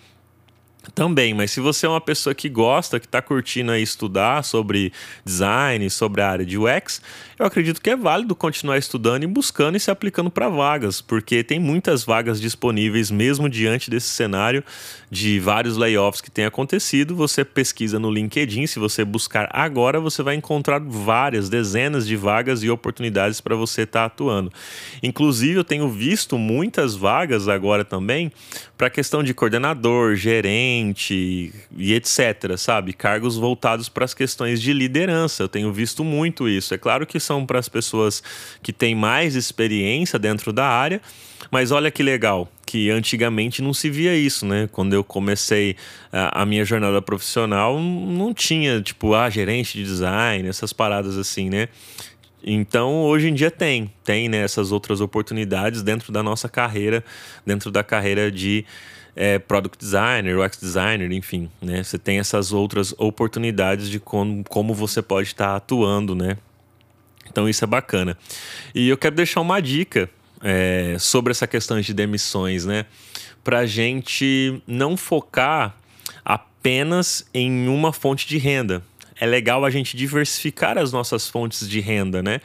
também, 0.94 1.34
mas 1.34 1.51
se 1.51 1.60
você 1.60 1.86
é 1.86 1.89
uma 1.89 2.01
pessoa 2.01 2.34
que 2.34 2.50
gosta, 2.50 3.00
que 3.00 3.06
está 3.06 3.22
curtindo 3.22 3.72
aí 3.72 3.82
estudar 3.82 4.44
sobre 4.44 4.91
design, 5.24 5.89
sobre 5.89 6.22
a 6.22 6.29
área 6.29 6.46
de 6.46 6.58
UX, 6.58 7.01
eu 7.39 7.46
acredito 7.46 7.82
que 7.82 7.89
é 7.89 7.96
válido 7.96 8.36
continuar 8.36 8.77
estudando 8.77 9.24
e 9.24 9.27
buscando 9.27 9.77
e 9.77 9.79
se 9.79 9.91
aplicando 9.91 10.32
para 10.32 10.50
vagas, 10.50 11.01
porque 11.01 11.44
tem 11.44 11.60
muitas 11.60 12.03
vagas 12.03 12.41
disponíveis 12.41 13.12
mesmo 13.12 13.48
diante 13.48 13.89
desse 13.89 14.10
cenário 14.10 14.63
de 15.10 15.39
vários 15.39 15.77
layoffs 15.77 16.22
que 16.22 16.32
tem 16.32 16.46
acontecido. 16.46 17.15
Você 17.15 17.46
pesquisa 17.46 18.00
no 18.00 18.12
LinkedIn, 18.12 18.65
se 18.65 18.79
você 18.79 19.06
buscar 19.06 19.48
agora, 19.51 20.00
você 20.00 20.24
vai 20.24 20.36
encontrar 20.36 20.79
várias, 20.79 21.48
dezenas 21.48 22.08
de 22.08 22.15
vagas 22.15 22.63
e 22.63 22.70
oportunidades 22.70 23.39
para 23.39 23.56
você 23.56 23.84
estar 23.84 24.00
tá 24.00 24.06
atuando. 24.06 24.51
Inclusive, 25.03 25.60
eu 25.60 25.63
tenho 25.63 25.89
visto 25.89 26.38
muitas 26.38 26.96
vagas 26.96 27.48
agora 27.48 27.86
também 27.86 28.32
para 28.77 28.88
a 28.88 28.89
questão 28.91 29.24
de 29.24 29.34
coordenador, 29.34 30.15
gerente 30.15 31.51
e 31.75 31.93
etc, 31.93 32.55
sabe? 32.57 32.93
Cargos 32.93 33.36
voltados 33.36 33.89
para 33.89 34.05
as 34.05 34.13
questões 34.13 34.62
de 34.62 34.72
liderança. 34.72 35.43
Eu 35.43 35.48
tenho 35.48 35.74
visto 35.74 36.03
muito 36.03 36.48
isso. 36.48 36.74
É 36.74 36.77
claro 36.77 37.05
que 37.07 37.19
são 37.19 37.46
para 37.46 37.57
as 37.57 37.67
pessoas 37.67 38.22
que 38.62 38.72
têm 38.72 38.93
mais 38.93 39.36
experiência 39.36 40.19
dentro 40.19 40.53
da 40.53 40.67
área, 40.67 41.01
mas 41.50 41.72
olha 41.72 41.89
que 41.89 42.03
legal, 42.03 42.51
que 42.65 42.91
antigamente 42.91 43.62
não 43.62 43.74
se 43.74 43.89
via 43.89 44.15
isso, 44.15 44.46
né? 44.46 44.69
Quando 44.72 44.93
eu 44.93 45.03
comecei 45.03 45.75
a, 46.12 46.43
a, 46.43 46.46
minha 46.46 46.63
jornada 46.63 47.01
profissional, 47.01 47.79
não 47.79 48.34
tinha, 48.34 48.79
tipo, 48.81 49.15
ah, 49.15 49.29
gerente 49.29 49.77
de 49.77 49.84
design, 49.84 50.48
essas 50.48 50.72
paradas 50.72 51.17
assim, 51.17 51.50
né? 51.50 51.67
Então, 52.44 53.01
hoje 53.01 53.29
em 53.29 53.34
dia 53.34 53.50
tem, 53.50 53.91
tem 54.03 54.29
né, 54.29 54.38
essas 54.44 54.72
outras 54.72 55.01
oportunidades 55.01 55.82
dentro 55.82 56.12
da 56.12 56.22
nossa 56.22 56.48
carreira, 56.48 57.03
dentro 57.46 57.72
da 57.72 57.84
carreira 57.84 58.32
de 58.32 58.63
é, 59.15 59.39
product 59.39 59.77
designer, 59.77 60.38
UX 60.38 60.60
designer, 60.60 61.12
enfim, 61.12 61.50
né? 61.60 61.84
Você 61.84 61.98
tem 61.98 62.20
essas 62.20 62.53
outras 62.53 62.94
oportunidades 63.00 63.89
de 63.89 64.00
como, 64.00 64.44
como 64.44 64.74
você 64.75 65.01
pode 65.01 65.29
estar 65.29 65.56
atuando, 65.56 66.13
né? 66.13 66.38
Então, 67.27 67.50
isso 67.50 67.63
é 67.63 67.67
bacana. 67.67 68.15
E 68.74 68.88
eu 68.88 68.98
quero 68.98 69.15
deixar 69.15 69.41
uma 69.41 69.60
dica 69.60 70.10
é, 70.41 70.96
sobre 71.00 71.32
essa 71.32 71.48
questão 71.48 71.82
de 71.82 71.94
demissões, 71.94 72.65
né? 72.65 72.86
Para 73.44 73.65
gente 73.65 74.62
não 74.67 74.96
focar 74.96 75.75
apenas 76.24 77.27
em 77.34 77.67
uma 77.67 77.91
fonte 77.91 78.27
de 78.27 78.38
renda 78.38 78.84
é 79.20 79.26
legal 79.26 79.66
a 79.66 79.70
gente 79.70 79.96
diversificar 79.96 80.78
as 80.78 80.92
nossas 80.92 81.28
fontes 81.28 81.68
de 81.68 81.80
renda, 81.80 82.22
né? 82.22 82.40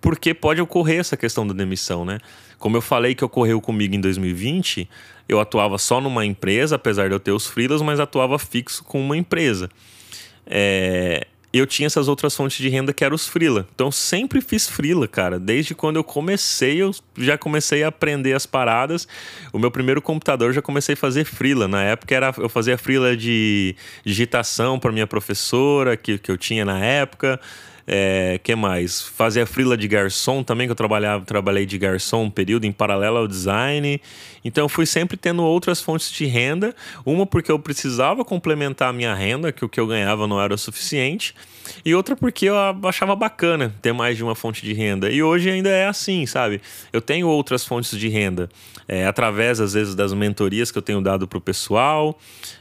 Porque 0.00 0.32
pode 0.32 0.60
ocorrer 0.60 1.00
essa 1.00 1.16
questão 1.16 1.46
da 1.46 1.52
demissão, 1.52 2.04
né? 2.04 2.18
Como 2.58 2.76
eu 2.76 2.80
falei 2.80 3.14
que 3.14 3.24
ocorreu 3.24 3.60
comigo 3.60 3.94
em 3.94 4.00
2020, 4.00 4.88
eu 5.28 5.40
atuava 5.40 5.78
só 5.78 6.00
numa 6.00 6.24
empresa, 6.24 6.76
apesar 6.76 7.08
de 7.08 7.14
eu 7.14 7.20
ter 7.20 7.32
os 7.32 7.46
freelas, 7.46 7.82
mas 7.82 8.00
atuava 8.00 8.38
fixo 8.38 8.82
com 8.84 9.00
uma 9.00 9.16
empresa. 9.16 9.68
É, 10.46 11.26
eu 11.52 11.66
tinha 11.66 11.86
essas 11.86 12.08
outras 12.08 12.34
fontes 12.36 12.58
de 12.58 12.68
renda 12.68 12.92
que 12.92 13.04
eram 13.04 13.14
os 13.14 13.26
freela. 13.26 13.66
Então 13.74 13.90
sempre 13.90 14.40
fiz 14.40 14.68
freela, 14.68 15.08
cara. 15.08 15.38
Desde 15.38 15.74
quando 15.74 15.96
eu 15.96 16.04
comecei, 16.04 16.82
eu 16.82 16.94
já 17.16 17.38
comecei 17.38 17.82
a 17.82 17.88
aprender 17.88 18.34
as 18.34 18.44
paradas. 18.44 19.08
O 19.52 19.58
meu 19.58 19.70
primeiro 19.70 20.02
computador 20.02 20.52
já 20.52 20.60
comecei 20.60 20.92
a 20.92 20.96
fazer 20.96 21.24
freela. 21.24 21.66
Na 21.66 21.82
época 21.82 22.14
era 22.14 22.34
eu 22.38 22.48
fazia 22.48 22.76
freela 22.76 23.16
de 23.16 23.74
digitação 24.04 24.78
para 24.78 24.92
minha 24.92 25.06
professora 25.06 25.96
que, 25.96 26.18
que 26.18 26.30
eu 26.30 26.36
tinha 26.36 26.64
na 26.64 26.84
época. 26.84 27.40
É, 27.90 28.38
que 28.42 28.54
mais? 28.54 29.00
Fazia 29.00 29.46
frila 29.46 29.74
de 29.74 29.88
garçom 29.88 30.42
também, 30.42 30.66
que 30.66 30.72
eu 30.72 30.76
trabalhava, 30.76 31.24
trabalhei 31.24 31.64
de 31.64 31.78
garçom 31.78 32.24
um 32.24 32.30
período 32.30 32.66
em 32.66 32.72
paralelo 32.72 33.16
ao 33.16 33.26
design. 33.26 33.98
Então 34.48 34.64
eu 34.64 34.68
fui 34.68 34.86
sempre 34.86 35.16
tendo 35.16 35.44
outras 35.44 35.80
fontes 35.80 36.10
de 36.10 36.24
renda. 36.24 36.74
Uma 37.04 37.26
porque 37.26 37.52
eu 37.52 37.58
precisava 37.58 38.24
complementar 38.24 38.88
a 38.88 38.92
minha 38.92 39.14
renda, 39.14 39.52
que 39.52 39.62
o 39.62 39.68
que 39.68 39.78
eu 39.78 39.86
ganhava 39.86 40.26
não 40.26 40.40
era 40.40 40.54
o 40.54 40.58
suficiente. 40.58 41.34
E 41.84 41.94
outra 41.94 42.16
porque 42.16 42.46
eu 42.46 42.56
achava 42.84 43.14
bacana 43.14 43.74
ter 43.82 43.92
mais 43.92 44.16
de 44.16 44.24
uma 44.24 44.34
fonte 44.34 44.64
de 44.64 44.72
renda. 44.72 45.10
E 45.10 45.22
hoje 45.22 45.50
ainda 45.50 45.68
é 45.68 45.86
assim, 45.86 46.24
sabe? 46.24 46.62
Eu 46.90 47.02
tenho 47.02 47.28
outras 47.28 47.62
fontes 47.62 47.96
de 47.96 48.08
renda. 48.08 48.48
É, 48.88 49.06
através, 49.06 49.60
às 49.60 49.74
vezes, 49.74 49.94
das 49.94 50.14
mentorias 50.14 50.70
que 50.70 50.78
eu 50.78 50.82
tenho 50.82 51.02
dado 51.02 51.28
para 51.28 51.36
o 51.36 51.40
pessoal. 51.42 52.18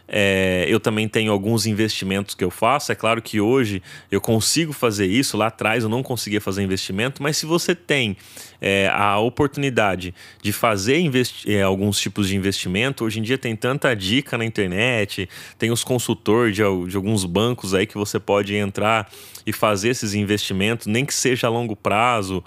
É, 0.10 0.66
eu 0.68 0.80
também 0.80 1.08
tenho 1.08 1.32
alguns 1.32 1.66
investimentos 1.66 2.36
que 2.36 2.44
eu 2.44 2.52
faço. 2.52 2.92
É 2.92 2.96
claro 2.96 3.22
que 3.22 3.40
hoje 3.40 3.82
eu 4.12 4.20
consigo 4.20 4.74
fazer 4.74 5.06
isso. 5.06 5.38
Lá 5.38 5.48
atrás 5.48 5.84
eu 5.84 5.90
não 5.90 6.04
conseguia 6.04 6.42
fazer 6.42 6.64
investimento, 6.64 7.24
mas 7.24 7.38
se 7.38 7.46
você 7.46 7.74
tem 7.74 8.18
é, 8.62 8.90
a 8.94 9.18
oportunidade 9.20 10.14
de 10.42 10.52
fazer 10.52 10.98
é, 11.46 11.62
alguns 11.78 12.00
tipos 12.00 12.28
de 12.28 12.36
investimento, 12.36 13.06
hoje 13.06 13.20
em 13.20 13.22
dia 13.22 13.38
tem 13.38 13.56
tanta 13.56 13.96
dica 13.96 14.38
na 14.38 14.44
internet, 14.44 15.30
tem 15.58 15.72
os 15.72 15.84
consultores 15.84 16.56
de, 16.56 16.62
de 16.62 16.96
alguns 16.96 17.24
bancos 17.24 17.74
aí 17.74 17.86
que 17.86 17.96
você 17.96 18.20
pode 18.20 18.56
entrar 18.56 19.10
e 19.46 19.54
fazer 19.54 19.90
esses 19.90 20.14
investimentos, 20.14 20.88
nem 20.88 21.06
que 21.06 21.14
seja 21.14 21.48
a 21.48 21.50
longo 21.50 21.76
prazo 21.76 22.44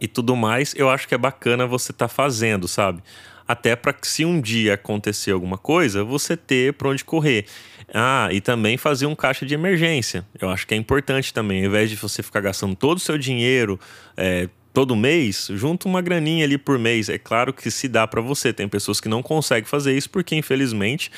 e 0.00 0.08
tudo 0.08 0.34
mais. 0.34 0.74
Eu 0.76 0.90
acho 0.90 1.06
que 1.06 1.14
é 1.14 1.18
bacana 1.18 1.66
você 1.66 1.92
estar 1.92 2.08
tá 2.08 2.12
fazendo, 2.12 2.66
sabe? 2.66 3.02
até 3.50 3.74
para 3.74 3.92
que 3.92 4.06
se 4.06 4.24
um 4.24 4.40
dia 4.40 4.74
acontecer 4.74 5.32
alguma 5.32 5.58
coisa, 5.58 6.04
você 6.04 6.36
ter 6.36 6.72
para 6.74 6.88
onde 6.88 7.04
correr. 7.04 7.46
Ah, 7.92 8.28
e 8.30 8.40
também 8.40 8.76
fazer 8.76 9.06
um 9.06 9.16
caixa 9.16 9.44
de 9.44 9.52
emergência. 9.52 10.24
Eu 10.40 10.48
acho 10.50 10.64
que 10.64 10.72
é 10.72 10.76
importante 10.76 11.34
também, 11.34 11.62
ao 11.62 11.66
invés 11.66 11.90
de 11.90 11.96
você 11.96 12.22
ficar 12.22 12.40
gastando 12.40 12.76
todo 12.76 12.98
o 12.98 13.00
seu 13.00 13.18
dinheiro 13.18 13.80
é, 14.16 14.48
todo 14.72 14.94
mês, 14.94 15.48
junta 15.52 15.88
uma 15.88 16.00
graninha 16.00 16.44
ali 16.44 16.58
por 16.58 16.78
mês. 16.78 17.08
É 17.08 17.18
claro 17.18 17.52
que 17.52 17.70
se 17.70 17.88
dá 17.88 18.06
para 18.06 18.20
você. 18.20 18.52
Tem 18.52 18.68
pessoas 18.68 19.00
que 19.00 19.08
não 19.08 19.22
conseguem 19.22 19.68
fazer 19.68 19.96
isso 19.96 20.10
porque, 20.10 20.34
infelizmente, 20.36 21.10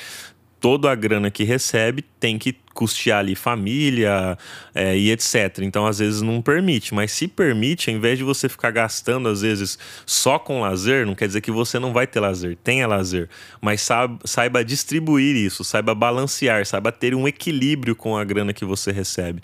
toda 0.59 0.89
a 0.89 0.95
grana 0.95 1.29
que 1.29 1.43
recebe 1.43 2.01
tem 2.19 2.39
que 2.39 2.55
custear 2.73 3.19
ali 3.19 3.35
família 3.35 4.37
é, 4.73 4.97
e 4.97 5.11
etc. 5.11 5.59
Então, 5.61 5.85
às 5.85 5.99
vezes, 5.99 6.21
não 6.21 6.41
permite. 6.41 6.93
Mas 6.93 7.11
se 7.11 7.27
permite, 7.27 7.89
ao 7.89 7.95
invés 7.95 8.17
de 8.17 8.23
você 8.23 8.47
ficar 8.49 8.71
gastando, 8.71 9.29
às 9.29 9.41
vezes, 9.41 9.77
só 10.05 10.39
com 10.39 10.61
lazer, 10.61 11.05
não 11.05 11.15
quer 11.15 11.27
dizer 11.27 11.41
que 11.41 11.51
você 11.51 11.77
não 11.77 11.93
vai 11.93 12.07
ter 12.07 12.19
lazer. 12.21 12.57
Tenha 12.63 12.87
lazer. 12.87 13.29
Mas 13.61 13.81
saiba, 13.81 14.17
saiba 14.23 14.63
distribuir 14.63 15.35
isso, 15.35 15.63
saiba 15.63 15.93
balancear, 15.93 16.65
saiba 16.65 16.91
ter 16.91 17.13
um 17.13 17.27
equilíbrio 17.27 17.95
com 17.95 18.17
a 18.17 18.23
grana 18.23 18.53
que 18.53 18.65
você 18.65 18.91
recebe. 18.91 19.41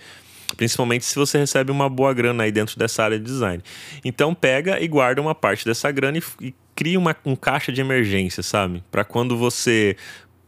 Principalmente 0.56 1.06
se 1.06 1.15
você 1.15 1.38
recebe 1.38 1.72
uma 1.72 1.89
boa 1.89 2.13
grana 2.13 2.44
aí 2.44 2.51
dentro 2.51 2.77
dessa 2.77 3.03
área 3.03 3.18
de 3.18 3.25
design. 3.25 3.63
Então 4.03 4.34
pega 4.34 4.79
e 4.82 4.88
guarda 4.88 5.22
uma 5.22 5.36
parte 5.36 5.65
dessa 5.65 5.91
grana 5.91 6.18
e, 6.18 6.48
e 6.48 6.56
cria 6.75 6.98
uma, 6.98 7.15
um 7.25 7.36
caixa 7.36 7.72
de 7.72 7.82
emergência, 7.82 8.41
sabe? 8.41 8.84
Para 8.91 9.03
quando 9.03 9.38
você 9.38 9.96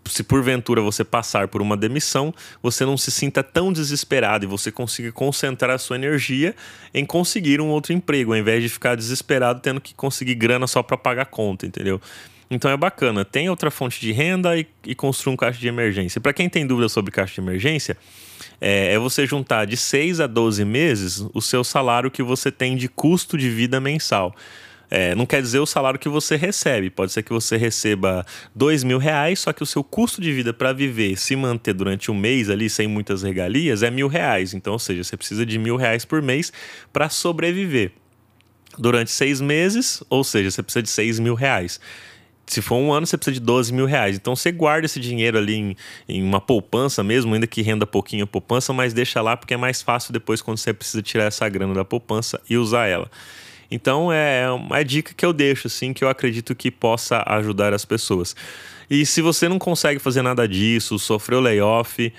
se 0.06 0.24
porventura 0.24 0.82
você 0.82 1.04
passar 1.04 1.48
por 1.48 1.62
uma 1.62 1.78
demissão, 1.78 2.34
você 2.62 2.86
não 2.86 2.98
se 2.98 3.12
sinta 3.12 3.44
tão 3.44 3.72
desesperado 3.72 4.46
e 4.46 4.48
você 4.48 4.72
consiga 4.72 5.12
concentrar 5.12 5.76
a 5.76 5.78
sua 5.78 5.96
energia 5.96 6.56
em 6.94 7.06
conseguir 7.06 7.62
um 7.62 7.68
outro 7.68 7.94
emprego, 7.94 8.34
ao 8.34 8.40
invés 8.40 8.64
de 8.64 8.70
ficar 8.70 8.96
desesperado 8.96 9.60
tendo 9.60 9.80
que 9.80 9.94
conseguir 9.94 10.36
grana 10.36 10.68
só 10.68 10.82
para 10.82 10.98
pagar 10.98 11.26
conta, 11.26 11.66
entendeu? 11.66 12.02
Então 12.50 12.70
é 12.70 12.76
bacana, 12.76 13.24
tem 13.24 13.50
outra 13.50 13.72
fonte 13.72 14.02
de 14.02 14.12
renda 14.12 14.58
e, 14.58 14.68
e 14.86 14.94
construir 14.94 15.34
um 15.34 15.38
caixa 15.38 15.60
de 15.60 15.68
emergência. 15.68 16.20
Para 16.20 16.34
quem 16.34 16.50
tem 16.50 16.68
dúvida 16.68 16.90
sobre 16.90 17.12
caixa 17.12 17.36
de 17.36 17.42
emergência, 17.42 17.96
é, 18.62 18.94
é 18.94 19.00
você 19.00 19.26
juntar 19.26 19.66
de 19.66 19.76
6 19.76 20.20
a 20.20 20.28
12 20.28 20.64
meses 20.64 21.26
o 21.34 21.42
seu 21.42 21.64
salário 21.64 22.12
que 22.12 22.22
você 22.22 22.52
tem 22.52 22.78
de 22.78 22.88
custo 22.88 23.36
de 23.36 23.50
vida 23.50 23.82
mensal. 23.82 24.36
É, 24.94 25.16
não 25.16 25.26
quer 25.26 25.42
dizer 25.42 25.60
o 25.60 25.66
salário 25.66 25.98
que 25.98 26.10
você 26.10 26.36
recebe. 26.36 26.90
Pode 26.90 27.14
ser 27.14 27.24
que 27.24 27.32
você 27.32 27.56
receba 27.56 28.26
dois 28.54 28.84
mil 28.84 28.98
reais, 28.98 29.40
só 29.40 29.54
que 29.54 29.64
o 29.64 29.66
seu 29.66 29.84
custo 29.84 30.22
de 30.22 30.34
vida 30.34 30.54
para 30.54 30.74
viver, 30.74 31.18
se 31.18 31.34
manter 31.34 31.74
durante 31.74 32.12
um 32.12 32.14
mês 32.14 32.50
ali 32.50 32.70
sem 32.70 32.88
muitas 32.88 33.24
regalias, 33.24 33.84
é 33.84 33.90
mil 33.90 34.10
reais. 34.10 34.54
Então, 34.54 34.74
ou 34.74 34.80
seja, 34.80 35.02
você 35.02 35.16
precisa 35.16 35.46
de 35.46 35.58
mil 35.58 35.78
reais 35.78 36.04
por 36.04 36.22
mês 36.22 36.52
para 36.92 37.08
sobreviver. 37.08 37.94
Durante 38.78 39.12
seis 39.12 39.40
meses, 39.40 40.04
ou 40.10 40.26
seja, 40.26 40.52
você 40.52 40.62
precisa 40.62 40.84
de 40.84 40.90
seis 40.90 41.20
mil 41.20 41.36
reais. 41.36 41.80
Se 42.52 42.62
for 42.62 42.76
um 42.76 42.92
ano, 42.92 43.08
você 43.08 43.16
precisa 43.18 43.36
de 43.36 43.40
12 43.40 43.72
mil 43.72 43.86
reais. 43.86 44.18
Então 44.18 44.36
você 44.36 44.52
guarda 44.52 44.86
esse 44.86 45.00
dinheiro 45.00 45.38
ali 45.38 45.56
em, 45.56 45.76
em, 46.10 46.22
uma 46.22 46.42
poupança 46.42 47.02
mesmo, 47.02 47.34
ainda 47.34 47.48
que 47.48 47.62
renda 47.62 47.88
pouquinho 47.88 48.26
a 48.26 48.28
poupança, 48.28 48.74
mas 48.74 48.94
deixa 48.94 49.22
lá 49.22 49.38
porque 49.38 49.54
é 49.54 49.58
mais 49.58 49.82
fácil 49.82 50.12
depois 50.12 50.42
quando 50.42 50.58
você 50.58 50.74
precisa 50.74 51.02
tirar 51.02 51.24
essa 51.24 51.48
grana 51.48 51.74
da 51.74 51.86
poupança 51.86 52.42
e 52.50 52.58
usar 52.58 52.88
ela. 52.88 53.10
Então 53.72 54.12
é 54.12 54.52
uma 54.52 54.84
dica 54.84 55.14
que 55.16 55.26
eu 55.26 55.32
deixo, 55.32 55.68
assim, 55.68 55.94
que 55.94 56.04
eu 56.04 56.10
acredito 56.10 56.54
que 56.54 56.70
possa 56.70 57.24
ajudar 57.26 57.74
as 57.74 57.86
pessoas. 57.86 58.36
E 58.90 59.06
se 59.06 59.22
você 59.22 59.48
não 59.48 59.58
consegue 59.58 60.02
fazer 60.02 60.22
nada 60.22 60.46
disso, 60.46 61.00
sofreu 61.00 61.40
layoff, 61.40 62.12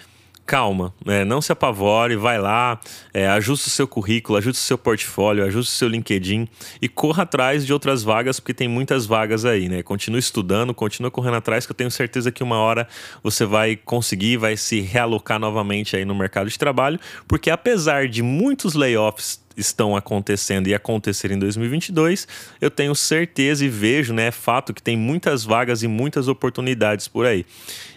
calma, 0.47 0.93
né? 1.05 1.25
não 1.25 1.41
se 1.41 1.53
apavore, 1.53 2.17
vai 2.17 2.39
lá, 2.39 2.81
é, 3.13 3.29
ajuste 3.29 3.69
o 3.69 3.71
seu 3.71 3.87
currículo, 3.87 4.39
ajuste 4.39 4.63
o 4.63 4.67
seu 4.67 4.79
portfólio, 4.79 5.45
ajuste 5.45 5.73
o 5.73 5.77
seu 5.77 5.89
LinkedIn 5.89 6.49
e 6.81 6.89
corra 6.89 7.23
atrás 7.23 7.65
de 7.65 7.73
outras 7.73 8.03
vagas, 8.03 8.39
porque 8.41 8.55
tem 8.55 8.69
muitas 8.69 9.07
vagas 9.07 9.45
aí, 9.45 9.69
né? 9.69 9.83
Continue 9.83 10.19
estudando, 10.19 10.75
continue 10.75 11.11
correndo 11.11 11.37
atrás, 11.37 11.67
que 11.67 11.73
eu 11.73 11.77
tenho 11.77 11.91
certeza 11.91 12.31
que 12.31 12.43
uma 12.43 12.57
hora 12.57 12.87
você 13.23 13.45
vai 13.45 13.77
conseguir, 13.77 14.37
vai 14.37 14.57
se 14.57 14.81
realocar 14.81 15.39
novamente 15.39 15.97
aí 15.97 16.05
no 16.05 16.15
mercado 16.15 16.49
de 16.49 16.59
trabalho, 16.59 16.99
porque 17.27 17.51
apesar 17.51 18.09
de 18.09 18.23
muitos 18.23 18.75
layoffs 18.75 19.42
estão 19.57 19.97
acontecendo 19.97 20.69
e 20.69 20.75
acontecer 20.75 21.31
em 21.31 21.39
2022, 21.39 22.27
eu 22.61 22.71
tenho 22.71 22.95
certeza 22.95 23.65
e 23.65 23.69
vejo, 23.69 24.13
né, 24.13 24.27
é 24.27 24.31
fato 24.31 24.73
que 24.73 24.83
tem 24.83 24.97
muitas 24.97 25.45
vagas 25.45 25.83
e 25.83 25.89
muitas 25.89 26.29
oportunidades 26.29 27.09
por 27.09 27.27
aí. 27.27 27.45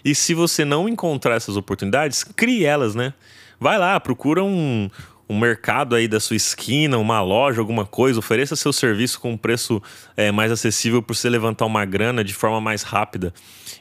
E 0.04 0.14
se 0.14 0.34
você 0.34 0.64
não 0.64 0.88
encontrar 0.88 1.34
essas 1.34 1.56
oportunidades, 1.56 2.24
crie 2.24 2.64
elas, 2.64 2.94
né? 2.94 3.12
Vai 3.58 3.78
lá, 3.78 3.98
procura 3.98 4.44
um, 4.44 4.90
um 5.28 5.38
mercado 5.38 5.94
aí 5.94 6.06
da 6.06 6.20
sua 6.20 6.36
esquina, 6.36 6.98
uma 6.98 7.20
loja, 7.20 7.60
alguma 7.60 7.84
coisa, 7.84 8.18
ofereça 8.18 8.54
seu 8.54 8.72
serviço 8.72 9.20
com 9.20 9.32
um 9.32 9.36
preço 9.36 9.82
é, 10.16 10.30
mais 10.30 10.52
acessível 10.52 11.02
para 11.02 11.14
você 11.14 11.28
levantar 11.28 11.64
uma 11.66 11.84
grana 11.84 12.22
de 12.22 12.34
forma 12.34 12.60
mais 12.60 12.82
rápida. 12.82 13.32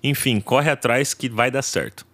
Enfim, 0.04 0.40
corre 0.40 0.70
atrás 0.70 1.14
que 1.14 1.30
vai 1.30 1.52
dar 1.52 1.62
certo. 1.62 2.06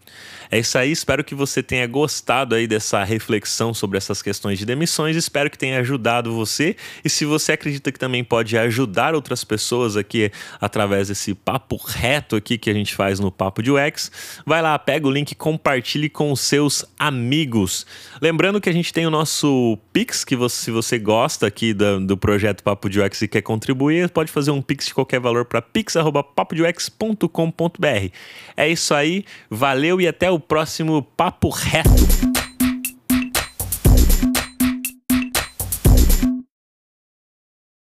É 0.53 0.59
isso 0.59 0.77
aí, 0.77 0.91
espero 0.91 1.23
que 1.23 1.33
você 1.33 1.63
tenha 1.63 1.87
gostado 1.87 2.53
aí 2.53 2.67
dessa 2.67 3.01
reflexão 3.05 3.73
sobre 3.73 3.97
essas 3.97 4.21
questões 4.21 4.59
de 4.59 4.65
demissões, 4.65 5.15
espero 5.15 5.49
que 5.49 5.57
tenha 5.57 5.79
ajudado 5.79 6.35
você 6.35 6.75
e 7.05 7.09
se 7.09 7.23
você 7.23 7.53
acredita 7.53 7.89
que 7.89 7.97
também 7.97 8.21
pode 8.21 8.57
ajudar 8.57 9.15
outras 9.15 9.45
pessoas 9.45 9.95
aqui 9.95 10.29
através 10.59 11.07
desse 11.07 11.33
papo 11.33 11.77
reto 11.77 12.35
aqui 12.35 12.57
que 12.57 12.69
a 12.69 12.73
gente 12.73 12.93
faz 12.93 13.17
no 13.17 13.31
Papo 13.31 13.63
de 13.63 13.71
UX, 13.71 14.11
vai 14.45 14.61
lá, 14.61 14.77
pega 14.77 15.07
o 15.07 15.11
link, 15.11 15.33
compartilhe 15.35 16.09
com 16.09 16.33
os 16.33 16.41
seus 16.41 16.83
amigos. 16.99 17.85
Lembrando 18.21 18.59
que 18.59 18.69
a 18.69 18.73
gente 18.73 18.91
tem 18.91 19.07
o 19.07 19.09
nosso 19.09 19.79
Pix, 19.93 20.25
que 20.25 20.35
você, 20.35 20.65
se 20.65 20.71
você 20.71 20.99
gosta 20.99 21.47
aqui 21.47 21.73
do, 21.73 22.05
do 22.05 22.17
projeto 22.17 22.61
Papo 22.61 22.89
de 22.89 22.99
UX 22.99 23.21
e 23.21 23.27
quer 23.29 23.41
contribuir, 23.41 24.09
pode 24.09 24.29
fazer 24.29 24.51
um 24.51 24.61
Pix 24.61 24.87
de 24.87 24.93
qualquer 24.93 25.21
valor 25.21 25.45
para 25.45 25.61
pix.papodux.com.br. 25.61 28.11
É 28.57 28.67
isso 28.67 28.93
aí, 28.93 29.23
valeu 29.49 30.01
e 30.01 30.09
até 30.09 30.29
o 30.29 30.40
próximo 30.41 31.03
Papo 31.03 31.49
Reto. 31.49 32.30